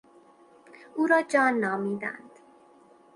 [0.95, 2.31] او را جان نامیدند.